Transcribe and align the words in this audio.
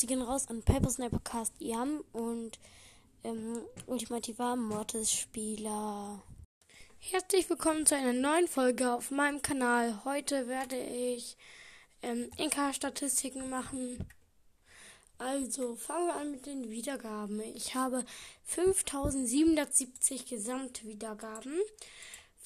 Grüße 0.00 0.06
gehen 0.06 0.22
raus 0.22 0.48
an 0.48 0.62
Paper 0.62 0.88
Sniper 0.88 1.20
Cast 1.22 1.52
Yam 1.58 2.02
und 2.12 2.58
ähm, 3.22 3.60
ultimativer 3.86 4.56
Mortis-Spieler. 4.56 6.22
Herzlich 7.00 7.50
willkommen 7.50 7.84
zu 7.84 7.96
einer 7.96 8.14
neuen 8.14 8.48
Folge 8.48 8.94
auf 8.94 9.10
meinem 9.10 9.42
Kanal. 9.42 10.02
Heute 10.06 10.48
werde 10.48 10.78
ich 10.80 11.36
ähm, 12.00 12.30
Inka-Statistiken 12.38 13.50
machen. 13.50 14.08
Also 15.18 15.76
fangen 15.76 16.06
wir 16.06 16.16
an 16.16 16.30
mit 16.30 16.46
den 16.46 16.70
Wiedergaben. 16.70 17.38
Ich 17.54 17.74
habe 17.74 18.02
5770 18.44 20.24
Gesamtwiedergaben, 20.24 21.60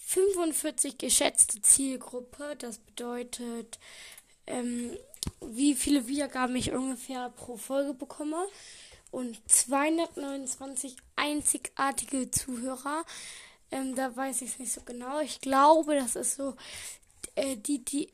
45 0.06 0.98
geschätzte 0.98 1.62
Zielgruppe. 1.62 2.56
Das 2.58 2.78
bedeutet, 2.78 3.78
ähm, 4.48 4.96
wie 5.52 5.74
viele 5.74 6.06
Wiedergaben 6.06 6.56
ich 6.56 6.72
ungefähr 6.72 7.30
pro 7.30 7.56
Folge 7.56 7.94
bekomme. 7.94 8.46
Und 9.10 9.38
229 9.48 10.96
einzigartige 11.16 12.30
Zuhörer. 12.30 13.04
Ähm, 13.70 13.94
da 13.94 14.14
weiß 14.14 14.42
ich 14.42 14.50
es 14.50 14.58
nicht 14.58 14.72
so 14.72 14.82
genau. 14.82 15.20
Ich 15.20 15.40
glaube, 15.40 15.94
das 15.94 16.16
ist 16.16 16.36
so, 16.36 16.54
äh, 17.36 17.56
die, 17.56 17.84
die 17.84 18.12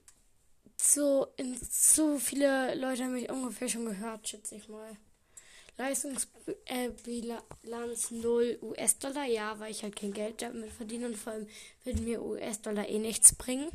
so, 0.77 1.29
in, 1.37 1.59
so 1.71 2.19
viele 2.19 2.75
Leute 2.75 3.05
haben 3.05 3.13
mich 3.13 3.31
ungefähr 3.31 3.69
schon 3.69 3.87
gehört, 3.87 4.29
schätze 4.29 4.57
ich 4.57 4.69
mal. 4.69 4.97
Leistungsbilanz 5.77 8.11
äh, 8.11 8.15
0 8.15 8.59
US-Dollar, 8.61 9.25
ja, 9.25 9.59
weil 9.59 9.71
ich 9.71 9.83
halt 9.83 9.97
kein 9.97 10.13
Geld 10.13 10.43
damit 10.43 10.73
verdiene 10.73 11.07
und 11.07 11.17
vor 11.17 11.33
allem 11.33 11.49
würden 11.85 12.05
mir 12.05 12.23
US-Dollar 12.23 12.87
eh 12.89 12.99
nichts 12.99 13.35
bringen. 13.35 13.69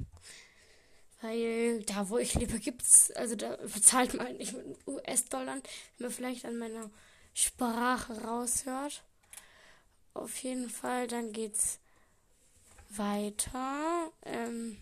Weil 1.26 1.82
da, 1.84 2.08
wo 2.10 2.20
ich 2.20 2.36
lebe, 2.36 2.60
gibt's, 2.60 3.10
also 3.12 3.36
da 3.36 3.56
bezahlt 3.56 4.14
man 4.14 4.38
nicht 4.38 4.54
mit 4.54 4.78
US-Dollar, 4.86 5.56
wenn 5.56 5.64
man 5.98 6.12
vielleicht 6.12 6.46
an 6.46 6.58
meiner 6.58 6.92
Sprache 7.34 8.22
raushört. 8.22 9.04
Auf 10.14 10.38
jeden 10.44 10.70
Fall, 10.70 11.08
dann 11.08 11.32
geht's 11.32 11.80
weiter. 12.90 14.12
Ähm, 14.24 14.78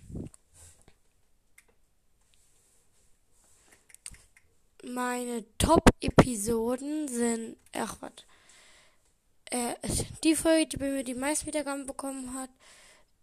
meine 4.84 5.46
Top-Episoden 5.60 7.08
sind, 7.08 7.56
ach 7.72 7.96
was, 8.02 8.12
äh, 9.46 9.76
die 10.26 10.36
Folge, 10.36 10.68
die 10.68 10.78
bei 10.78 10.90
mir 10.90 11.04
die 11.06 11.16
meisten 11.16 11.48
Wiedergaben 11.48 11.86
bekommen 11.86 12.34
hat, 12.34 12.50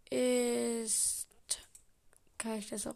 ist, 0.08 1.26
kann 2.38 2.58
ich 2.58 2.70
das 2.70 2.86
auch 2.86 2.94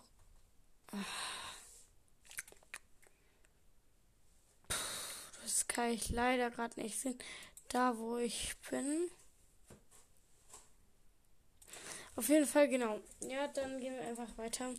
das 5.43 5.67
kann 5.67 5.91
ich 5.91 6.11
leider 6.11 6.51
gerade 6.51 6.81
nicht 6.81 6.99
sehen. 6.99 7.19
Da, 7.69 7.97
wo 7.99 8.17
ich 8.19 8.55
bin. 8.71 9.11
Auf 12.17 12.29
jeden 12.29 12.47
Fall, 12.47 12.69
genau. 12.69 13.01
Ja, 13.21 13.49
dann 13.49 13.81
gehen 13.81 13.95
wir 13.95 14.07
einfach 14.07 14.37
weiter. 14.37 14.73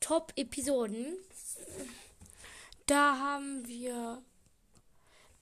Top-Episoden. 0.00 1.16
Da 2.86 3.18
haben 3.18 3.66
wir 3.66 4.22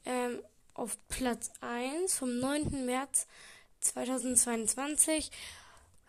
ähm, 0.04 0.42
auf 0.74 0.96
Platz 1.08 1.50
1 1.60 2.18
vom 2.18 2.38
9. 2.38 2.86
März 2.86 3.26
2022 3.80 5.30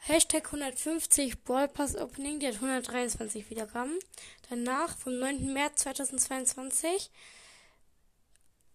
Hashtag 0.07 0.45
150 0.45 1.45
Ballpass 1.45 1.95
Opening, 1.95 2.39
die 2.39 2.47
hat 2.47 2.55
123 2.57 3.49
Wiedergaben. 3.49 3.97
Danach 4.51 4.95
vom 4.95 5.17
9. 5.17 5.51
März 5.51 5.81
2022 5.81 7.09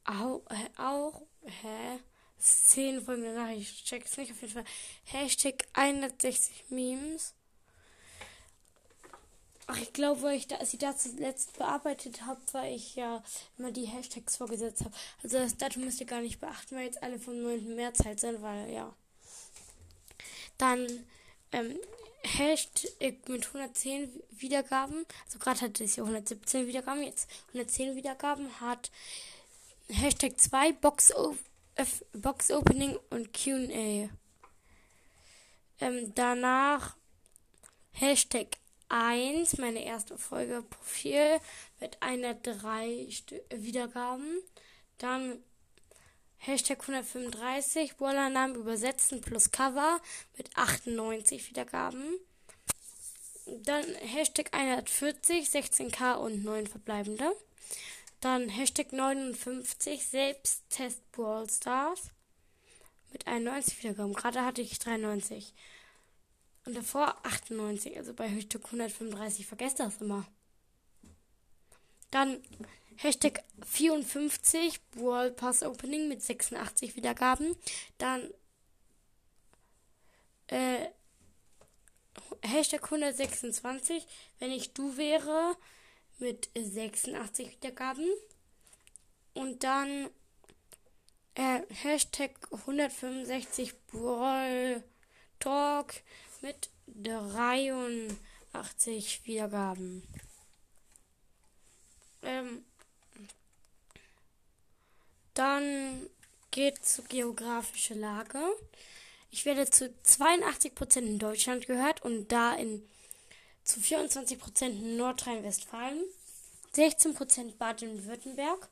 auch, 0.03 0.43
äh, 0.51 0.81
auch 0.81 1.23
hä? 1.45 2.01
10 2.41 3.05
Folgen 3.05 3.23
danach, 3.23 3.51
ich 3.51 3.85
check's 3.85 4.17
nicht 4.17 4.33
auf 4.33 4.41
jeden 4.41 4.55
Fall. 4.55 4.65
Hashtag 5.05 5.65
160 5.75 6.65
Memes. 6.69 7.35
Ach, 9.69 9.79
ich 9.79 9.93
glaube, 9.93 10.23
weil 10.23 10.37
ich 10.37 10.49
da, 10.49 10.59
ich 10.61 10.79
das 10.79 10.99
zuletzt 10.99 11.57
bearbeitet 11.57 12.27
habe, 12.27 12.41
weil 12.51 12.75
ich 12.75 12.97
ja 12.97 13.23
immer 13.57 13.71
die 13.71 13.87
Hashtags 13.87 14.37
vorgesetzt 14.37 14.85
habe. 14.85 14.97
Also 15.23 15.39
das 15.39 15.57
Datum 15.57 15.85
müsst 15.85 16.01
ihr 16.01 16.07
gar 16.07 16.23
nicht 16.23 16.41
beachten, 16.41 16.75
weil 16.75 16.87
jetzt 16.87 17.05
alle 17.05 17.21
vom 17.21 17.41
9. 17.41 17.77
März 17.77 18.05
halt 18.05 18.19
sind, 18.19 18.43
weil 18.43 18.69
ja. 18.73 18.93
Dann 20.59 21.07
ähm, 21.53 21.79
Hashtag 22.23 23.29
mit 23.29 23.47
110 23.47 24.23
Wiedergaben, 24.31 25.07
also 25.25 25.39
gerade 25.39 25.61
hatte 25.63 25.85
es 25.85 25.97
ja 25.97 26.05
117 26.05 26.67
Wiedergaben, 26.67 27.03
jetzt 27.03 27.31
110 27.49 27.97
Wiedergaben, 27.97 28.61
hat 28.61 28.91
Hashtag 29.89 30.39
2 30.39 30.73
Box, 30.73 31.13
Box 32.13 32.51
Opening 32.51 32.99
und 33.11 33.33
QA. 33.33 34.11
Ähm, 35.81 36.13
danach 36.15 36.97
Hashtag 37.93 38.49
1, 38.91 39.59
meine 39.59 39.85
erste 39.85 40.19
Folge 40.19 40.63
Profil 40.63 41.41
mit 41.81 42.03
einer 42.03 42.35
3 42.35 43.09
Wiedergaben. 43.51 44.43
Dann 44.99 45.43
Hashtag 46.43 46.81
135, 46.81 47.97
Bollernamen 47.97 48.57
übersetzen 48.57 49.21
plus 49.21 49.51
Cover 49.51 50.01
mit 50.39 50.49
98 50.57 51.51
Wiedergaben. 51.51 52.19
Dann 53.47 53.85
Hashtag 53.97 54.49
140, 54.53 55.49
16k 55.49 56.15
und 56.15 56.43
9 56.43 56.67
verbleibende. 56.67 57.37
Dann 58.21 58.49
Hashtag 58.49 58.91
59, 58.93 60.07
Selbsttest 60.07 61.13
Brawl 61.13 61.49
Stars 61.51 62.11
mit 63.13 63.27
91 63.27 63.83
Wiedergaben. 63.83 64.15
Gerade 64.15 64.43
hatte 64.43 64.63
ich 64.63 64.79
93. 64.79 65.53
Und 66.65 66.75
davor 66.75 67.17
98, 67.25 67.99
also 67.99 68.15
bei 68.15 68.27
Hashtag 68.27 68.65
135. 68.65 69.47
Vergesst 69.47 69.79
das 69.79 70.01
immer. 70.01 70.27
Dann 72.11 72.43
Hashtag 73.03 73.43
54 73.65 74.79
Brawl 74.91 75.31
Pass 75.31 75.63
Opening 75.63 76.09
mit 76.09 76.23
86 76.23 76.97
Wiedergaben. 76.97 77.57
Dann 77.97 78.29
äh, 80.49 80.87
Hashtag 82.43 82.85
126, 82.85 84.07
wenn 84.39 84.51
ich 84.51 84.75
du 84.75 84.99
wäre, 84.99 85.57
mit 86.19 86.51
86 86.55 87.53
Wiedergaben. 87.53 88.07
Und 89.33 89.65
dann 89.65 90.11
äh, 91.37 91.63
Hashtag 91.71 92.33
165 92.53 93.81
Brawl 93.87 94.85
Talk 95.39 95.95
mit 96.43 96.69
83 96.87 99.25
Wiedergaben. 99.25 100.07
Ähm, 102.23 102.63
dann 105.41 106.11
geht 106.51 106.85
zur 106.85 107.07
geografische 107.07 107.95
Lage. 107.95 108.39
Ich 109.31 109.47
werde 109.47 109.71
zu 109.71 109.87
82% 110.05 110.99
in 110.99 111.19
Deutschland 111.19 111.67
gehört 111.67 112.03
und 112.03 112.31
da 112.31 112.53
in 112.53 112.87
zu 113.65 113.81
24% 113.81 114.65
in 114.67 114.97
Nordrhein-Westfalen, 114.99 116.03
16% 116.75 117.57
Baden-Württemberg, 117.57 118.69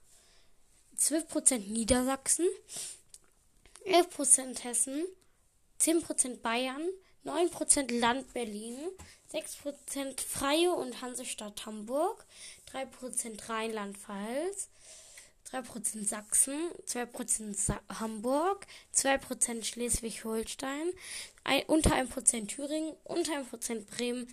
12% 0.99 1.59
Niedersachsen, 1.71 2.47
11% 3.87 4.63
Hessen, 4.65 5.05
10% 5.81 6.41
Bayern, 6.43 6.83
9% 7.25 7.99
Land 7.99 8.33
Berlin, 8.35 8.77
6% 9.33 10.21
Freie 10.21 10.73
und 10.73 11.01
Hansestadt 11.01 11.65
Hamburg, 11.65 12.27
3% 12.73 13.49
Rheinland-Pfalz, 13.49 14.69
3% 15.53 16.07
Sachsen, 16.07 16.59
2% 16.87 17.55
Sa 17.57 17.81
Hamburg, 18.01 18.67
2% 18.95 19.65
Schleswig-Holstein, 19.65 20.93
unter 21.67 21.95
1% 21.95 22.49
Thüringen, 22.49 22.95
unter 23.05 23.33
1% 23.33 23.87
Bremen, 23.87 24.29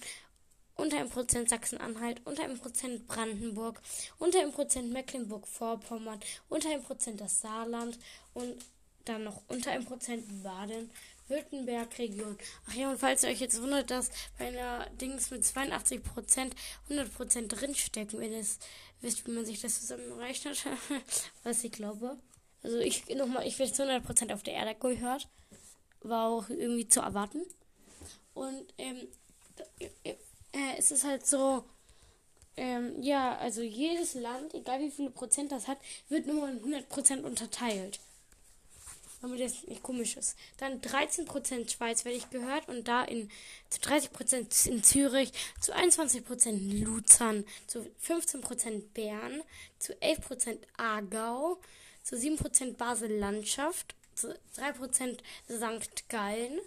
unter 0.75 0.97
1% 0.97 1.47
Sachsen-Anhalt, 1.47 2.21
unter 2.25 2.43
1% 2.43 3.07
Brandenburg, 3.07 3.81
unter 4.17 4.39
1% 4.39 4.81
Mecklenburg-Vorpommern, 4.91 6.19
unter 6.49 6.69
1% 6.69 7.15
das 7.15 7.39
Saarland 7.39 7.97
und 8.33 8.57
dann 9.05 9.23
noch 9.23 9.41
unter 9.47 9.71
1% 9.71 10.43
Baden. 10.43 10.91
Württemberg-Region. 11.27 12.37
Ach 12.67 12.73
ja, 12.73 12.91
und 12.91 12.99
falls 12.99 13.23
ihr 13.23 13.29
euch 13.29 13.39
jetzt 13.39 13.61
wundert, 13.61 13.89
dass 13.91 14.09
bei 14.37 14.47
einer 14.47 14.89
Dings 15.01 15.31
mit 15.31 15.43
82% 15.43 16.51
100% 16.89 17.47
drinstecken, 17.47 18.19
wenn 18.19 18.33
es 18.33 18.59
wisst, 19.01 19.25
wie 19.25 19.31
man 19.31 19.45
sich 19.45 19.61
das 19.61 19.79
zusammenrechnet, 19.81 20.65
was 21.43 21.63
ich 21.63 21.71
glaube. 21.71 22.17
Also 22.63 22.79
ich 22.79 23.07
nochmal, 23.09 23.47
ich 23.47 23.59
werde 23.59 23.73
zu 23.73 23.83
100% 23.83 24.33
auf 24.33 24.43
der 24.43 24.55
Erde 24.55 24.75
gehört. 24.75 25.27
War 26.01 26.27
auch 26.27 26.49
irgendwie 26.49 26.87
zu 26.87 27.01
erwarten. 27.01 27.41
Und 28.33 28.65
ähm, 28.77 29.07
äh, 29.79 30.15
es 30.77 30.91
ist 30.91 31.03
halt 31.03 31.25
so, 31.25 31.63
ähm, 32.57 33.01
ja, 33.01 33.37
also 33.37 33.61
jedes 33.61 34.13
Land, 34.13 34.53
egal 34.53 34.79
wie 34.79 34.91
viele 34.91 35.09
Prozent 35.09 35.51
das 35.51 35.67
hat, 35.67 35.77
wird 36.09 36.27
nur 36.27 36.47
in 36.47 36.57
100 36.57 36.89
Prozent 36.89 37.23
unterteilt. 37.23 37.99
Damit 39.21 39.39
das 39.39 39.63
nicht 39.63 39.83
komisch 39.83 40.17
ist. 40.17 40.35
Dann 40.57 40.81
13 40.81 41.25
Prozent 41.25 41.71
Schweiz 41.71 42.05
werde 42.05 42.17
ich 42.17 42.29
gehört 42.29 42.67
und 42.67 42.87
da 42.87 43.03
in 43.03 43.29
zu 43.69 43.79
30 43.79 44.11
Prozent 44.11 44.65
in 44.65 44.83
Zürich, 44.83 45.31
zu 45.59 45.73
21 45.73 46.25
Prozent 46.25 46.73
Luzern, 46.83 47.45
zu 47.67 47.85
15 47.99 48.41
Prozent 48.41 48.93
Bern, 48.93 49.41
zu 49.79 49.99
11 50.01 50.21
Prozent 50.21 50.67
Aargau, 50.77 51.59
zu 52.03 52.17
7 52.17 52.37
Prozent 52.37 52.77
Basel-Landschaft, 52.77 53.95
zu 54.13 54.37
3 54.55 54.71
Prozent 54.73 55.23
St. 55.49 56.09
Gallen, 56.09 56.59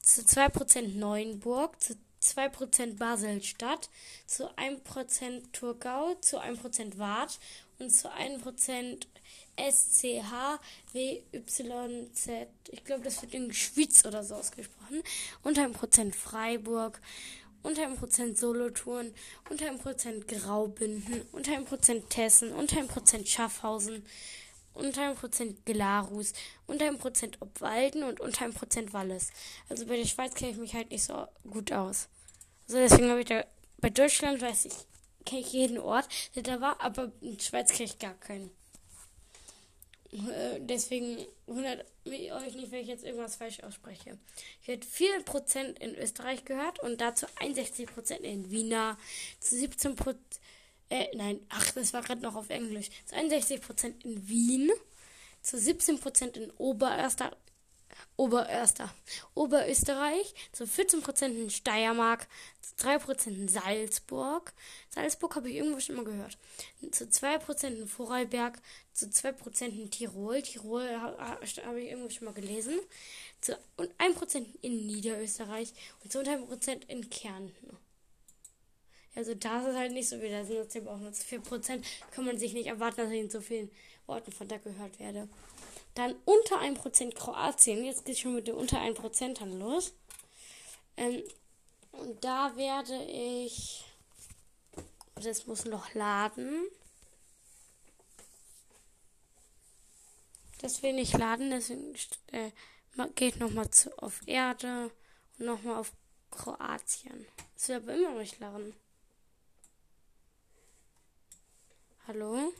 zu 0.00 0.24
2 0.24 0.48
Prozent 0.48 0.96
Neuenburg, 0.96 1.80
zu 1.80 1.96
2% 2.36 2.96
Basel-Stadt, 2.96 3.88
zu 4.26 4.50
1% 4.56 5.52
Thurgau, 5.52 6.14
zu 6.20 6.40
1% 6.40 6.98
Waadt 6.98 7.38
und 7.78 7.90
zu 7.90 8.10
1% 8.10 9.06
SCHWYZ. 9.58 10.60
Ich 12.70 12.84
glaube, 12.84 13.04
das 13.04 13.22
wird 13.22 13.34
in 13.34 13.52
Schwyz 13.52 14.04
oder 14.04 14.22
so 14.22 14.36
ausgesprochen. 14.36 15.02
Unter 15.42 15.64
1% 15.64 16.14
Freiburg, 16.14 17.00
unter 17.62 17.82
1% 17.82 18.36
Solothurn, 18.36 19.12
unter 19.50 19.66
1% 19.66 20.26
Graubünden, 20.26 21.22
unter 21.32 21.52
1% 21.52 22.08
Tessen, 22.08 22.52
unter 22.52 22.80
1% 22.80 23.26
Schaffhausen, 23.26 24.06
unter 24.74 25.12
1% 25.12 25.56
Glarus, 25.64 26.32
unter 26.66 26.86
1% 26.86 27.34
Obwalden 27.40 28.04
und 28.04 28.20
unter 28.20 28.46
1% 28.46 28.92
Wallis. 28.92 29.30
Also 29.68 29.86
bei 29.86 29.96
der 29.96 30.06
Schweiz 30.06 30.34
kenne 30.34 30.52
ich 30.52 30.58
mich 30.58 30.74
halt 30.74 30.90
nicht 30.90 31.02
so 31.02 31.26
gut 31.50 31.72
aus. 31.72 32.08
Also 32.68 32.80
deswegen 32.80 33.10
habe 33.10 33.20
ich 33.20 33.26
da, 33.26 33.44
bei 33.78 33.88
Deutschland 33.88 34.42
weiß 34.42 34.66
ich, 34.66 34.74
kenne 35.24 35.40
ich 35.40 35.52
jeden 35.52 35.78
Ort, 35.78 36.06
der 36.34 36.42
da 36.42 36.60
war, 36.60 36.80
aber 36.80 37.10
in 37.22 37.40
Schweiz 37.40 37.72
kenne 37.72 37.84
ich 37.84 37.98
gar 37.98 38.14
keinen. 38.14 38.50
Äh, 40.12 40.60
deswegen 40.60 41.26
wundert 41.46 41.84
mich 42.04 42.32
euch 42.32 42.54
nicht, 42.54 42.70
wenn 42.70 42.80
ich 42.80 42.88
jetzt 42.88 43.04
irgendwas 43.04 43.36
falsch 43.36 43.60
ausspreche. 43.60 44.18
Ich 44.62 44.68
werde 44.68 44.86
4% 44.86 45.78
in 45.80 45.94
Österreich 45.96 46.44
gehört 46.44 46.80
und 46.80 47.00
dazu 47.00 47.26
61% 47.40 48.20
in 48.20 48.50
Wiener, 48.50 48.98
zu 49.40 49.56
17%, 49.56 50.16
äh, 50.90 51.06
nein, 51.14 51.40
ach, 51.50 51.72
das 51.72 51.92
war 51.92 52.02
gerade 52.02 52.22
noch 52.22 52.34
auf 52.34 52.50
Englisch. 52.50 52.88
Zu 53.06 53.16
61% 53.16 54.04
in 54.04 54.28
Wien, 54.28 54.70
zu 55.42 55.56
17% 55.56 56.36
in 56.36 56.50
Oberöster, 56.52 57.36
Oberöster, 58.16 58.92
Oberösterreich, 59.34 60.34
zu 60.52 60.64
14% 60.64 61.26
in 61.26 61.50
Steiermark, 61.50 62.26
zu 62.60 62.74
3% 62.86 63.28
in 63.28 63.48
Salzburg. 63.48 64.52
Salzburg 64.90 65.36
habe 65.36 65.50
ich 65.50 65.56
irgendwo 65.56 65.80
schon 65.80 65.96
mal 65.96 66.04
gehört. 66.04 66.36
Zu 66.90 67.04
2% 67.04 67.66
in 67.68 67.88
Vorarlberg, 67.88 68.60
zu 68.92 69.06
2% 69.06 69.66
in 69.66 69.90
Tirol. 69.90 70.42
Tirol 70.42 70.88
habe 71.00 71.80
ich 71.80 71.90
irgendwo 71.90 72.10
schon 72.10 72.24
mal 72.24 72.34
gelesen. 72.34 72.78
Zu, 73.40 73.56
und 73.76 73.94
1% 73.98 74.44
in 74.62 74.86
Niederösterreich 74.86 75.72
und 76.02 76.10
zu 76.10 76.18
1% 76.18 76.88
in 76.88 77.08
Kärnten. 77.08 77.76
Also 79.14 79.34
da 79.34 79.66
ist 79.68 79.76
halt 79.76 79.92
nicht 79.92 80.08
so 80.08 80.20
wie, 80.20 80.30
da 80.30 80.44
sind 80.44 80.56
jetzt 80.56 80.76
aber 80.76 80.92
auch 80.92 80.98
nur 80.98 81.10
4%. 81.10 81.82
Kann 82.12 82.24
man 82.24 82.38
sich 82.38 82.52
nicht 82.52 82.66
erwarten, 82.66 82.98
dass 82.98 83.10
ich 83.10 83.20
in 83.20 83.30
so 83.30 83.40
vielen 83.40 83.70
Orten 84.06 84.32
von 84.32 84.48
da 84.48 84.58
gehört 84.58 84.98
werde. 84.98 85.28
Dann 85.94 86.14
unter 86.24 86.60
1% 86.60 87.14
Kroatien. 87.14 87.84
Jetzt 87.84 88.04
geht 88.04 88.14
es 88.14 88.20
schon 88.20 88.34
mit 88.34 88.46
den 88.46 88.54
unter 88.54 88.78
1% 88.78 89.38
dann 89.38 89.58
los. 89.58 89.92
Ähm, 90.96 91.22
und 91.92 92.22
da 92.24 92.56
werde 92.56 93.04
ich. 93.04 93.84
Das 95.16 95.46
muss 95.46 95.64
noch 95.64 95.94
laden. 95.94 96.68
Das 100.60 100.82
will 100.82 100.92
nicht 100.92 101.16
laden, 101.16 101.50
deswegen 101.50 101.94
äh, 102.32 102.50
ich 103.20 103.36
nochmal 103.36 103.68
auf 103.98 104.20
Erde 104.26 104.90
und 105.38 105.46
nochmal 105.46 105.76
auf 105.76 105.92
Kroatien. 106.30 107.26
Das 107.54 107.68
will 107.68 107.76
aber 107.76 107.94
immer 107.94 108.10
noch 108.10 108.18
nicht 108.18 108.40
laden. 108.40 108.74
Hallo? 112.08 112.52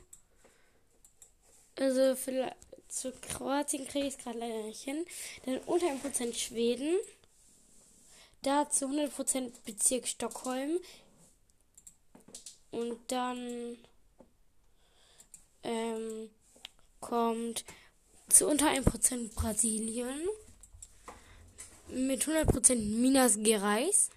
Also 1.75 2.15
vielleicht 2.15 2.55
zu 2.89 3.11
Kroatien 3.11 3.87
kriege 3.87 4.07
ich 4.07 4.15
es 4.15 4.23
gerade 4.23 4.39
leider 4.39 4.63
nicht 4.63 4.83
hin. 4.83 5.05
Dann 5.45 5.59
unter 5.59 5.87
1% 5.87 6.33
Schweden. 6.33 6.97
Da 8.41 8.69
zu 8.69 8.87
100% 8.87 9.51
Bezirk 9.65 10.07
Stockholm. 10.07 10.79
Und 12.71 12.99
dann 13.07 13.77
ähm, 15.63 16.29
kommt 16.99 17.65
zu 18.27 18.47
unter 18.47 18.69
1% 18.69 19.33
Brasilien. 19.33 20.27
Mit 21.89 22.23
100% 22.23 22.75
Minas 22.75 23.37
Gerais. 23.41 24.09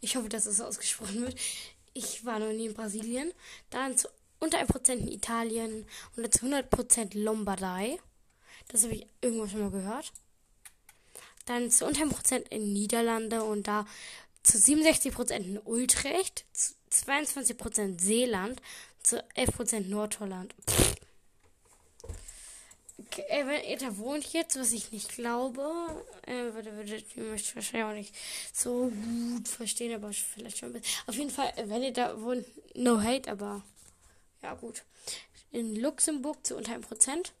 Ich 0.00 0.16
hoffe, 0.16 0.28
dass 0.28 0.46
es 0.46 0.58
das 0.58 0.66
ausgesprochen 0.66 1.22
wird. 1.22 1.36
Ich 1.94 2.24
war 2.24 2.38
noch 2.38 2.52
nie 2.52 2.66
in 2.66 2.74
Brasilien. 2.74 3.32
Dann 3.70 3.96
zu 3.96 4.08
unter 4.42 4.58
1% 4.58 4.90
in 4.90 5.08
Italien 5.08 5.86
und 6.16 6.34
zu 6.34 6.46
100% 6.46 7.18
Lombardei. 7.18 7.98
Das 8.68 8.84
habe 8.84 8.94
ich 8.94 9.06
irgendwo 9.20 9.46
schon 9.46 9.60
mal 9.60 9.70
gehört. 9.70 10.12
Dann 11.46 11.70
zu 11.70 11.86
unter 11.86 12.02
1% 12.02 12.48
in 12.50 12.72
Niederlande 12.72 13.44
und 13.44 13.66
da 13.66 13.86
zu 14.42 14.58
67% 14.58 15.32
in 15.32 15.60
Utrecht, 15.64 16.44
zu 16.52 16.74
22% 16.90 18.00
Seeland, 18.00 18.60
zu 19.02 19.22
11% 19.36 19.88
Nordholland. 19.88 20.54
Okay, 22.98 23.24
äh, 23.28 23.46
wenn 23.46 23.64
ihr 23.64 23.78
da 23.78 23.96
wohnt 23.98 24.32
jetzt, 24.32 24.58
was 24.58 24.72
ich 24.72 24.92
nicht 24.92 25.14
glaube, 25.14 25.62
äh, 26.26 26.54
würde, 26.54 26.74
würdet 26.76 27.04
ihr 27.16 27.24
mich 27.24 27.54
wahrscheinlich 27.54 27.84
auch 27.84 27.94
nicht 27.94 28.14
so 28.52 28.90
gut 28.90 29.48
verstehen, 29.48 29.94
aber 29.94 30.12
vielleicht 30.12 30.58
schon 30.58 30.70
ein 30.70 30.80
bisschen. 30.80 31.02
Auf 31.06 31.14
jeden 31.16 31.30
Fall, 31.30 31.52
äh, 31.56 31.68
wenn 31.68 31.82
ihr 31.82 31.92
da 31.92 32.20
wohnt, 32.20 32.46
no 32.76 33.02
hate, 33.02 33.30
aber 33.30 33.62
ja, 34.42 34.54
gut. 34.54 34.82
In 35.50 35.76
Luxemburg 35.76 36.44
zu 36.46 36.56
unter 36.56 36.72
1%. 36.72 37.32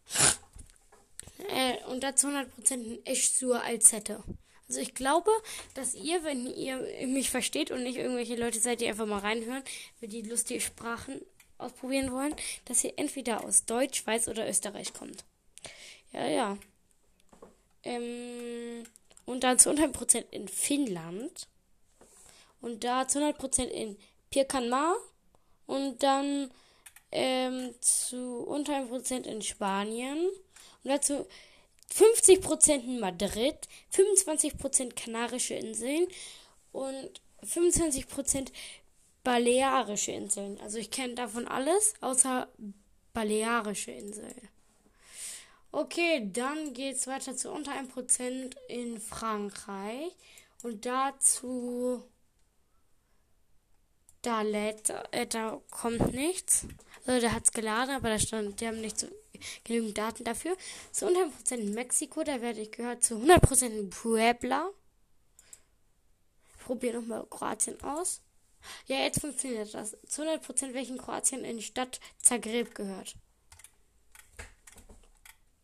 Äh, 1.48 1.84
und 1.86 2.02
dazu 2.02 2.28
100% 2.28 2.72
in 2.72 3.06
Eschsur 3.06 3.62
Alzette. 3.62 4.22
Also 4.68 4.80
ich 4.80 4.94
glaube, 4.94 5.30
dass 5.74 5.94
ihr, 5.94 6.24
wenn 6.24 6.46
ihr 6.46 6.78
mich 7.06 7.30
versteht 7.30 7.70
und 7.70 7.82
nicht 7.82 7.96
irgendwelche 7.96 8.36
Leute 8.36 8.60
seid, 8.60 8.80
die 8.80 8.88
einfach 8.88 9.06
mal 9.06 9.18
reinhören, 9.18 9.62
für 9.98 10.08
die 10.08 10.22
lustige 10.22 10.60
Sprachen 10.60 11.20
ausprobieren 11.58 12.12
wollen, 12.12 12.34
dass 12.64 12.84
ihr 12.84 12.94
entweder 12.96 13.44
aus 13.44 13.64
Deutsch, 13.64 14.00
Schweiz 14.00 14.28
oder 14.28 14.48
Österreich 14.48 14.92
kommt. 14.94 15.24
Ja, 16.12 16.26
ja. 16.26 16.58
Ähm, 17.84 18.84
und 19.24 19.44
dann 19.44 19.58
zu 19.58 19.70
100% 19.70 20.24
in 20.30 20.48
Finnland. 20.48 21.48
Und 22.60 22.84
da 22.84 23.08
zu 23.08 23.18
100% 23.18 23.64
in 23.64 23.98
Pirkanmar. 24.30 24.96
Und 25.66 26.02
dann 26.02 26.50
ähm, 27.12 27.74
zu 27.80 28.44
unter 28.46 28.74
1% 28.74 29.24
in 29.24 29.42
Spanien 29.42 30.18
und 30.82 30.90
dazu 30.90 31.26
50% 31.94 32.84
in 32.84 33.00
Madrid, 33.00 33.68
25% 33.94 34.94
Kanarische 34.94 35.54
Inseln 35.54 36.06
und 36.72 37.20
25% 37.44 38.48
Balearische 39.22 40.12
Inseln. 40.12 40.58
Also 40.60 40.78
ich 40.78 40.90
kenne 40.90 41.14
davon 41.14 41.46
alles, 41.46 41.94
außer 42.00 42.48
Balearische 43.12 43.92
Inseln. 43.92 44.48
Okay, 45.70 46.28
dann 46.32 46.74
geht 46.74 46.96
es 46.96 47.06
weiter 47.06 47.36
zu 47.36 47.50
unter 47.50 47.72
1% 47.72 48.56
in 48.68 49.00
Frankreich 49.00 50.12
und 50.62 50.84
dazu 50.84 52.02
da 54.22 54.42
lädt, 54.42 54.90
äh, 55.10 55.26
da 55.26 55.60
kommt 55.70 56.12
nichts. 56.14 56.66
Also 57.04 57.20
der 57.20 57.32
hat 57.32 57.44
es 57.44 57.52
geladen, 57.52 57.94
aber 57.94 58.10
da 58.10 58.18
stand, 58.18 58.60
die 58.60 58.66
haben 58.66 58.80
nicht 58.80 58.98
so 58.98 59.08
genügend 59.64 59.98
Daten 59.98 60.24
dafür. 60.24 60.56
Zu 60.92 61.08
100% 61.08 61.54
in 61.54 61.74
Mexiko, 61.74 62.22
da 62.22 62.40
werde 62.40 62.60
ich 62.60 62.70
gehört 62.70 63.02
zu 63.02 63.16
100% 63.16 63.66
in 63.66 63.90
Puebla. 63.90 64.70
Ich 66.58 66.64
probiere 66.64 67.00
nochmal 67.00 67.26
Kroatien 67.28 67.80
aus. 67.82 68.20
Ja, 68.86 68.98
jetzt 68.98 69.20
funktioniert 69.20 69.74
das. 69.74 69.96
Zu 70.06 70.22
100% 70.22 70.74
welchen 70.74 70.98
Kroatien 70.98 71.44
in 71.44 71.56
die 71.56 71.62
Stadt 71.62 71.98
Zagreb 72.18 72.74
gehört. 72.74 73.16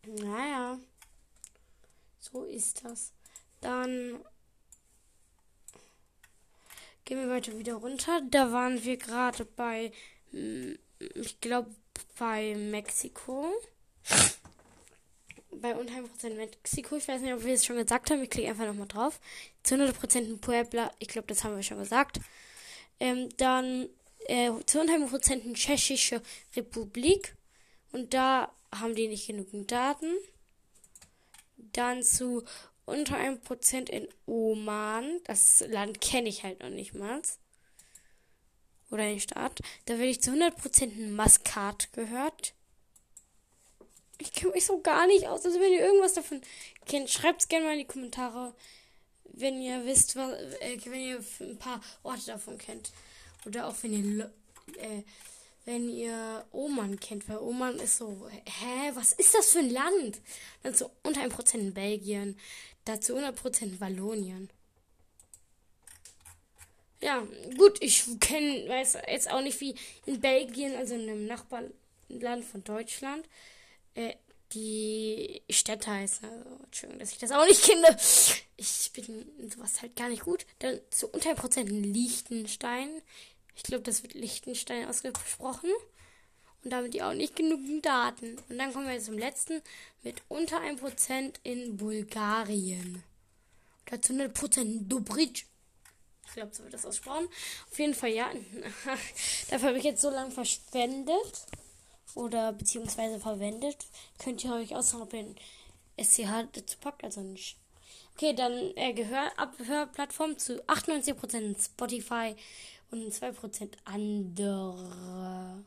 Naja, 0.04 0.78
so 2.18 2.45
ist 2.45 2.85
das. 2.85 3.12
Dann 3.61 4.25
gehen 7.04 7.18
wir 7.18 7.28
weiter 7.28 7.57
wieder 7.59 7.75
runter. 7.75 8.23
Da 8.30 8.50
waren 8.50 8.83
wir 8.83 8.97
gerade 8.97 9.45
bei 9.45 9.92
hm, 10.30 10.78
ich 10.99 11.40
glaube, 11.40 11.71
bei 12.19 12.55
Mexiko. 12.55 13.52
Bei 15.50 15.75
unter 15.75 15.95
100% 15.95 16.35
Mexiko. 16.35 16.97
Ich 16.97 17.09
weiß 17.09 17.23
nicht, 17.23 17.33
ob 17.33 17.45
wir 17.45 17.55
es 17.55 17.64
schon 17.64 17.76
gesagt 17.76 18.11
haben. 18.11 18.23
Ich 18.23 18.31
klicke 18.31 18.49
einfach 18.49 18.67
nochmal 18.67 18.87
drauf. 18.87 19.21
Zu 19.62 19.76
100% 19.76 20.19
in 20.19 20.40
Puebla. 20.40 20.93
Ich 20.99 21.09
glaube, 21.09 21.28
das 21.28 21.45
haben 21.45 21.57
wir 21.57 21.62
schon 21.62 21.78
gesagt. 21.78 22.21
Ähm, 23.00 23.28
dann 23.37 23.88
äh, 24.26 24.50
zu 24.67 24.81
100% 24.81 25.55
Tschechische 25.55 26.23
Republik. 26.57 27.35
Und 27.93 28.14
da 28.14 28.52
haben 28.75 28.95
die 28.95 29.09
nicht 29.09 29.26
genügend 29.26 29.71
Daten. 29.71 30.12
Dann 31.57 32.02
zu 32.02 32.45
unter 32.85 33.17
1% 33.17 33.90
in 33.90 34.09
Oman. 34.26 35.21
Das 35.25 35.64
Land 35.69 36.00
kenne 36.00 36.28
ich 36.28 36.45
halt 36.45 36.61
noch 36.61 36.71
nicht 36.71 36.95
mal. 36.95 37.21
Oder 38.90 39.04
den 39.04 39.21
Staat. 39.21 39.61
Da 39.85 39.95
werde 39.95 40.11
ich 40.11 40.23
zu 40.23 40.30
100% 40.30 41.11
Maskat 41.11 41.92
gehört. 41.92 42.54
Ich 44.18 44.33
kenne 44.33 44.52
mich 44.52 44.66
so 44.66 44.80
gar 44.80 45.07
nicht 45.07 45.26
aus. 45.26 45.45
Also 45.45 45.61
wenn 45.61 45.73
ihr 45.73 45.85
irgendwas 45.85 46.14
davon 46.14 46.40
kennt, 46.87 47.11
schreibt 47.11 47.42
es 47.42 47.49
gerne 47.49 47.66
mal 47.66 47.73
in 47.73 47.80
die 47.80 47.85
Kommentare. 47.85 48.54
Wenn 49.25 49.61
ihr 49.61 49.85
wisst, 49.85 50.16
was, 50.16 50.33
äh, 50.61 50.78
wenn 50.87 51.00
ihr 51.00 51.25
ein 51.40 51.59
paar 51.59 51.80
Orte 52.02 52.26
davon 52.26 52.59
kennt. 52.59 52.90
Oder 53.47 53.68
auch 53.68 53.76
wenn 53.83 53.92
ihr, 53.92 54.33
äh, 54.78 55.02
wenn 55.64 55.88
ihr 55.90 56.47
Oman 56.50 56.99
kennt, 56.99 57.28
weil 57.28 57.38
Oman 57.38 57.78
ist 57.78 57.99
so, 57.99 58.28
hä, 58.30 58.90
was 58.95 59.12
ist 59.12 59.35
das 59.35 59.52
für 59.52 59.61
ein 59.61 59.71
Land? 59.71 60.21
Dann 60.62 60.75
so 60.75 60.90
unter 61.04 61.21
1% 61.21 61.61
in 61.61 61.75
Belgien, 61.75 62.38
dazu 62.85 63.16
100% 63.16 63.62
in 63.62 63.80
Wallonien. 63.80 64.50
Ja, 67.00 67.26
gut, 67.57 67.78
ich 67.81 68.05
kenne, 68.21 68.69
weiß 68.69 68.99
jetzt 69.07 69.31
auch 69.31 69.40
nicht 69.40 69.61
wie 69.61 69.75
in 70.07 70.21
Belgien, 70.21 70.75
also 70.76 70.95
in 70.95 71.02
einem 71.02 71.26
Nachbarland 71.26 72.45
von 72.45 72.64
Deutschland, 72.64 73.25
äh, 73.95 74.14
die 74.52 75.43
Städte 75.50 75.90
heißen. 75.90 76.28
Also, 76.28 76.64
Entschuldigung, 76.64 77.00
dass 77.00 77.12
ich 77.12 77.19
das 77.19 77.33
auch 77.33 77.47
nicht 77.47 77.62
kenne. 77.62 77.97
Ich 78.57 78.90
bin 78.93 79.26
in 79.38 79.50
sowas 79.50 79.83
halt 79.83 79.95
gar 79.95 80.09
nicht 80.09 80.25
gut. 80.25 80.47
Dann 80.59 80.81
zu 80.90 81.09
unter 81.09 81.35
Prozenten 81.35 81.85
Liechtenstein. 81.85 82.88
Ich 83.55 83.62
glaube, 83.62 83.85
das 83.85 84.02
wird 84.02 84.14
Liechtenstein 84.14 84.88
ausgesprochen. 84.88 85.71
Und 86.64 86.73
damit 86.73 86.95
die 86.95 87.02
auch 87.02 87.12
nicht 87.12 87.37
genügend 87.37 87.87
Daten. 87.87 88.38
Und 88.49 88.59
dann 88.59 88.73
kommen 88.73 88.88
wir 88.88 88.99
zum 89.00 89.19
letzten 89.19 89.62
mit 90.02 90.23
unter 90.28 90.61
1% 90.61 91.35
in 91.45 91.76
Bulgarien. 91.76 93.05
Dazu 93.87 94.12
100% 94.12 94.88
Dobrich. 94.88 95.47
Ich 96.28 96.35
glaube, 96.35 96.54
so 96.54 96.62
wird 96.62 96.75
das 96.75 96.87
aussprochen. 96.87 97.26
Auf 97.70 97.78
jeden 97.78 97.94
Fall, 97.94 98.11
ja. 98.11 98.30
Dafür 99.50 99.68
habe 99.68 99.78
ich 99.78 99.85
jetzt 99.85 100.02
so 100.02 100.11
lange 100.11 100.30
verschwendet 100.30 101.47
oder 102.14 102.52
beziehungsweise 102.52 103.20
verwendet, 103.20 103.87
könnt 104.18 104.44
ihr 104.44 104.52
euch 104.52 104.75
aussuchen, 104.75 105.02
ob 105.02 105.12
ihr 105.12 105.20
ein 105.20 105.37
SCH 106.02 106.49
dazu 106.52 106.78
packt, 106.78 107.04
also 107.04 107.20
nicht. 107.20 107.56
Okay, 108.14 108.35
dann 108.35 108.52
äh, 108.76 108.92
Gehör 108.94 109.30
Abhörplattform 109.37 110.38
zu 110.38 110.62
98% 110.64 111.64
Spotify 111.64 112.35
und 112.90 113.12
2% 113.12 113.70
andere. 113.85 115.64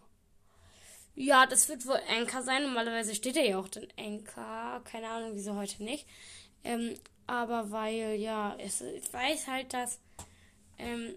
Ja, 1.15 1.45
das 1.45 1.69
wird 1.69 1.85
wohl 1.85 1.99
Anchor 2.09 2.41
sein. 2.41 2.63
Normalerweise 2.63 3.15
steht 3.15 3.37
er 3.37 3.45
ja 3.47 3.57
auch 3.57 3.67
dann 3.67 3.87
Anchor. 3.97 4.81
Keine 4.83 5.07
Ahnung, 5.07 5.31
wieso 5.33 5.55
heute 5.55 5.83
nicht. 5.83 6.05
Ähm, 6.63 6.95
aber 7.27 7.71
weil, 7.71 8.15
ja, 8.15 8.55
es, 8.57 8.81
ich 8.81 9.13
weiß 9.13 9.47
halt, 9.47 9.73
dass 9.73 9.99
ähm, 10.81 11.15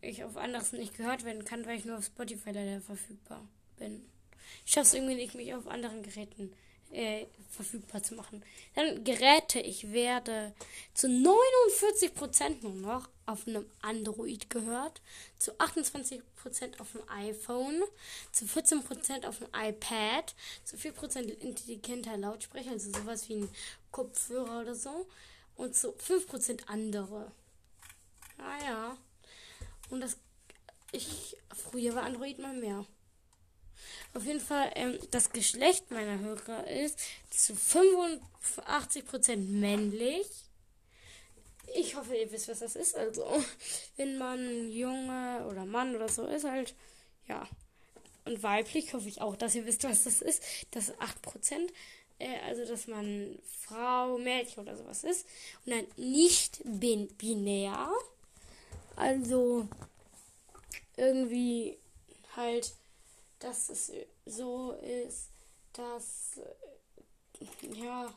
ich 0.00 0.24
auf 0.24 0.36
anderes 0.36 0.72
nicht 0.72 0.96
gehört 0.96 1.24
werden 1.24 1.44
kann, 1.44 1.66
weil 1.66 1.78
ich 1.78 1.84
nur 1.84 1.98
auf 1.98 2.04
Spotify 2.04 2.50
leider 2.50 2.80
verfügbar 2.80 3.46
bin. 3.76 4.04
Ich 4.64 4.72
schaffe 4.72 4.88
es 4.88 4.94
irgendwie 4.94 5.14
nicht, 5.14 5.34
mich 5.34 5.54
auf 5.54 5.66
anderen 5.66 6.02
Geräten 6.02 6.52
äh, 6.92 7.26
verfügbar 7.50 8.02
zu 8.02 8.14
machen. 8.14 8.42
Dann 8.74 9.04
Geräte. 9.04 9.60
Ich 9.60 9.92
werde 9.92 10.52
zu 10.94 11.06
49% 11.06 12.62
nur 12.62 12.74
noch 12.74 13.08
auf 13.26 13.46
einem 13.46 13.66
Android 13.80 14.50
gehört, 14.50 15.00
zu 15.38 15.52
28% 15.52 16.22
auf 16.80 16.92
dem 16.92 17.08
iPhone, 17.08 17.82
zu 18.32 18.44
14% 18.44 19.26
auf 19.26 19.38
dem 19.38 19.48
iPad, 19.54 20.34
zu 20.64 20.76
4% 20.76 21.18
intelligenter 21.40 22.16
Lautsprecher, 22.16 22.72
also 22.72 22.90
sowas 22.90 23.28
wie 23.28 23.36
ein 23.36 23.48
Kopfhörer 23.90 24.62
oder 24.62 24.74
so, 24.74 25.06
und 25.56 25.74
zu 25.74 25.92
5% 25.92 26.66
andere. 26.66 27.32
Ah 28.42 28.64
ja. 28.64 28.96
Und 29.90 30.00
das 30.00 30.16
ich 30.92 31.36
früher 31.54 31.94
war 31.94 32.04
Android 32.04 32.38
mal 32.38 32.54
mehr. 32.54 32.84
Auf 34.14 34.24
jeden 34.24 34.40
Fall, 34.40 34.70
ähm, 34.74 34.98
das 35.10 35.32
Geschlecht 35.32 35.90
meiner 35.90 36.18
Hörer 36.18 36.66
ist 36.68 36.98
zu 37.30 37.54
85% 37.54 39.36
männlich. 39.36 40.26
Ich 41.74 41.96
hoffe, 41.96 42.14
ihr 42.14 42.30
wisst, 42.30 42.48
was 42.48 42.58
das 42.58 42.76
ist. 42.76 42.94
Also, 42.94 43.26
wenn 43.96 44.18
man 44.18 44.70
Junge 44.70 45.46
oder 45.48 45.64
Mann 45.64 45.96
oder 45.96 46.08
so 46.08 46.26
ist, 46.26 46.44
halt, 46.44 46.74
ja. 47.26 47.48
Und 48.26 48.42
weiblich 48.42 48.92
hoffe 48.92 49.08
ich 49.08 49.20
auch, 49.22 49.34
dass 49.34 49.54
ihr 49.54 49.64
wisst, 49.64 49.82
was 49.84 50.04
das 50.04 50.20
ist. 50.20 50.42
Das 50.72 50.90
ist 50.90 51.00
8%. 51.00 51.70
Äh, 52.18 52.38
also, 52.46 52.66
dass 52.66 52.86
man 52.86 53.38
Frau, 53.60 54.18
Mädchen 54.18 54.62
oder 54.62 54.76
sowas 54.76 55.04
ist. 55.04 55.26
Und 55.64 55.72
dann 55.72 55.86
nicht 55.96 56.60
bin 56.64 57.08
binär. 57.16 57.90
Also, 59.02 59.66
irgendwie 60.96 61.76
halt 62.36 62.72
dass 63.40 63.68
es 63.68 63.90
so 64.24 64.78
ist, 64.80 65.30
dass 65.72 66.38
ja 67.62 68.14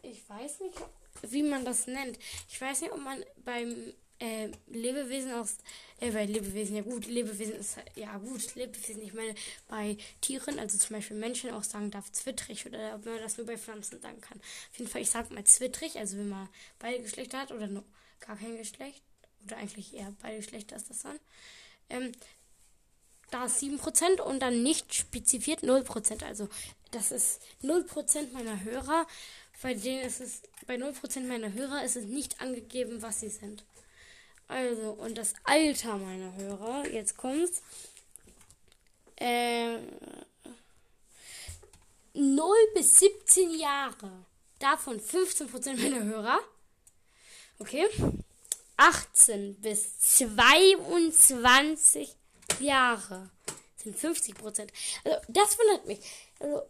ich 0.00 0.26
weiß 0.26 0.60
nicht, 0.60 0.78
wie 1.22 1.42
man 1.42 1.66
das 1.66 1.86
nennt. 1.86 2.18
Ich 2.48 2.58
weiß 2.58 2.80
nicht, 2.80 2.92
ob 2.92 3.00
man 3.00 3.22
beim 3.44 3.92
äh, 4.18 4.48
Lebewesen 4.68 5.34
aus 5.34 5.58
äh, 6.04 6.10
bei 6.10 6.26
Lebewesen 6.26 6.76
ja 6.76 6.82
gut, 6.82 7.06
Lebewesen 7.06 7.54
ist 7.54 7.76
ja 7.96 8.16
gut, 8.18 8.54
Lebewesen. 8.54 9.02
Ich 9.02 9.14
meine 9.14 9.34
bei 9.68 9.96
Tieren, 10.20 10.58
also 10.58 10.78
zum 10.78 10.96
Beispiel 10.96 11.16
Menschen 11.16 11.50
auch 11.50 11.64
sagen 11.64 11.90
darf 11.90 12.10
zwittrig 12.12 12.66
oder 12.66 12.94
ob 12.94 13.04
man 13.04 13.18
das 13.18 13.36
nur 13.36 13.46
bei 13.46 13.56
Pflanzen 13.56 14.00
sagen 14.00 14.20
kann. 14.20 14.38
Auf 14.38 14.78
jeden 14.78 14.90
Fall, 14.90 15.02
ich 15.02 15.10
sag 15.10 15.30
mal 15.30 15.44
zwittrig, 15.44 15.96
also 15.98 16.16
wenn 16.16 16.28
man 16.28 16.48
beide 16.78 17.02
Geschlechter 17.02 17.38
hat 17.38 17.52
oder 17.52 17.66
nur 17.66 17.84
gar 18.20 18.36
kein 18.36 18.56
Geschlecht 18.56 19.02
oder 19.44 19.56
eigentlich 19.56 19.94
eher 19.94 20.12
beide 20.22 20.38
Geschlechter 20.38 20.76
ist 20.76 20.90
das 20.90 21.02
dann. 21.02 21.18
Ähm, 21.90 22.12
da 23.30 23.46
ist 23.46 23.60
7% 23.62 24.20
und 24.20 24.40
dann 24.40 24.62
nicht 24.62 24.94
spezifiziert 24.94 25.62
0%. 25.64 26.24
Also 26.24 26.48
das 26.90 27.10
ist 27.10 27.42
0% 27.62 28.32
meiner 28.32 28.62
Hörer. 28.62 29.06
Bei 29.62 29.74
denen 29.74 30.02
ist 30.02 30.20
es, 30.20 30.42
bei 30.66 30.76
0% 30.76 31.26
meiner 31.26 31.52
Hörer 31.52 31.84
ist 31.84 31.96
es 31.96 32.04
nicht 32.04 32.40
angegeben, 32.40 33.02
was 33.02 33.20
sie 33.20 33.28
sind. 33.28 33.64
Also, 34.48 34.90
und 34.90 35.16
das 35.16 35.34
Alter 35.44 35.96
meiner 35.96 36.34
Hörer, 36.34 36.86
jetzt 36.88 37.16
kommt's. 37.16 37.62
Äh, 39.16 39.78
0 42.14 42.56
bis 42.74 42.96
17 42.96 43.58
Jahre. 43.58 44.10
Davon 44.58 45.00
15% 45.00 45.82
meiner 45.82 46.04
Hörer. 46.04 46.40
Okay. 47.58 47.86
18 48.76 49.60
bis 49.60 50.00
22 50.00 52.14
Jahre 52.58 53.30
sind 53.76 53.96
50 53.96 54.34
Prozent. 54.34 54.72
Also, 55.04 55.18
das 55.28 55.56
wundert 55.58 55.86
mich. 55.86 56.00
Also, 56.40 56.62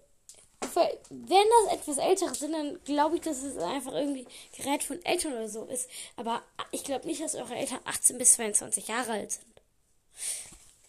wenn 1.11 1.47
das 1.67 1.75
etwas 1.75 1.99
ältere 1.99 2.35
sind, 2.35 2.53
dann 2.53 2.83
glaube 2.85 3.17
ich, 3.17 3.23
dass 3.23 3.43
es 3.43 3.57
einfach 3.59 3.93
irgendwie 3.93 4.27
Gerät 4.57 4.83
von 4.83 5.05
Eltern 5.05 5.33
oder 5.33 5.49
so 5.49 5.65
ist. 5.65 5.89
Aber 6.17 6.43
ich 6.71 6.85
glaube 6.85 7.07
nicht, 7.07 7.23
dass 7.23 7.35
eure 7.35 7.55
Eltern 7.55 7.81
18 7.85 8.19
bis 8.19 8.35
22 8.35 8.89
Jahre 8.89 9.13
alt 9.13 9.33
sind. 9.33 9.47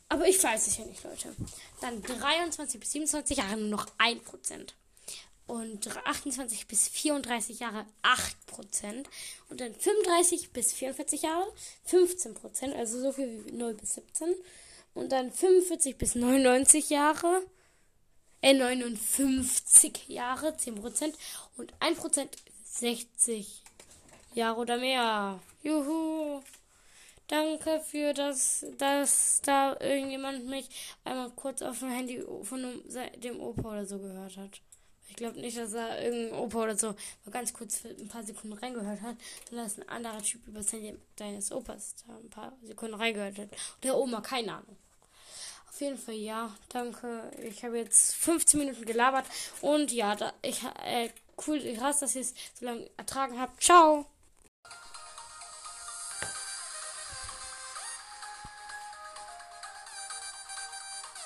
Aber 0.10 0.28
ich 0.28 0.42
weiß 0.42 0.68
es 0.68 0.78
ja 0.78 0.86
nicht, 0.86 1.04
Leute. 1.04 1.36
Dann 1.82 2.02
23 2.02 2.80
bis 2.80 2.92
27 2.92 3.38
Jahre 3.38 3.58
nur 3.58 3.70
noch 3.70 3.88
1% 3.98 4.20
und 5.48 5.88
28 6.06 6.68
bis 6.68 6.88
34 6.90 7.60
Jahre 7.60 7.86
8% 8.04 9.06
und 9.50 9.62
dann 9.62 9.76
35 9.76 10.52
bis 10.52 10.74
44 10.74 11.22
Jahre 11.24 11.46
15%, 11.88 12.74
also 12.74 13.00
so 13.00 13.12
viel 13.12 13.46
wie 13.46 13.52
0 13.52 13.74
bis 13.76 13.96
17 13.96 14.34
und 14.94 15.12
dann 15.12 15.32
45 15.32 15.98
bis 15.98 16.16
99 16.16 16.90
Jahre 16.90 17.44
äh 18.46 18.54
59 18.54 20.08
Jahre 20.08 20.50
10% 20.50 21.14
und 21.58 21.74
1% 21.80 22.28
60 22.64 23.64
Jahre 24.36 24.60
oder 24.60 24.78
mehr. 24.78 25.40
Juhu. 25.64 26.44
Danke 27.28 27.80
für 27.80 28.14
das, 28.14 28.64
dass 28.78 29.42
da 29.44 29.76
irgendjemand 29.80 30.46
mich 30.46 30.70
einmal 31.04 31.32
kurz 31.32 31.64
auf 31.64 31.80
dem 31.80 31.90
Handy 31.90 32.24
von 32.44 32.84
dem 33.16 33.40
Opa 33.40 33.72
oder 33.72 33.86
so 33.88 33.98
gehört 33.98 34.38
hat. 34.38 34.62
Ich 35.10 35.16
glaube 35.16 35.40
nicht, 35.40 35.58
dass 35.58 35.72
da 35.72 36.00
irgendein 36.00 36.38
Opa 36.40 36.64
oder 36.66 36.78
so 36.78 36.90
mal 36.90 37.32
ganz 37.32 37.52
kurz 37.52 37.78
für 37.78 37.88
ein 37.88 38.08
paar 38.08 38.24
Sekunden 38.24 38.56
reingehört 38.56 39.02
hat, 39.02 39.16
sondern 39.50 39.66
dass 39.66 39.80
ein 39.80 39.90
anderer 39.90 40.22
Typ 40.22 40.46
über 40.48 40.60
das 40.60 40.72
Handy 40.72 40.96
deines 41.16 41.52
Opas 41.52 41.96
da 42.06 42.16
ein 42.16 42.30
paar 42.30 42.56
Sekunden 42.62 42.94
reingehört 42.94 43.40
hat. 43.40 43.50
Der 43.82 43.98
Oma, 43.98 44.22
keine 44.22 44.54
Ahnung. 44.54 44.78
Auf 45.76 45.82
jeden 45.82 45.98
Fall 45.98 46.16
ja, 46.16 46.56
danke. 46.70 47.30
Ich 47.44 47.66
habe 47.66 47.78
jetzt 47.80 48.16
15 48.16 48.62
Minuten 48.62 48.86
gelabert 48.86 49.26
und 49.60 49.92
ja, 49.92 50.16
da, 50.16 50.32
ich 50.42 50.64
äh, 50.86 51.10
cool, 51.46 51.60
krass, 51.76 52.00
dass 52.00 52.16
ihr 52.16 52.22
es 52.22 52.34
so 52.58 52.64
lange 52.64 52.90
ertragen 52.96 53.38
habt. 53.38 53.62
Ciao. 53.62 54.06